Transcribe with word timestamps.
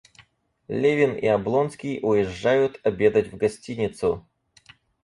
Левин 0.67 1.13
и 1.15 1.27
Облонский 1.27 1.99
уезжают 2.01 2.79
обедать 2.83 3.31
в 3.31 3.37
гостиницу. 3.37 4.27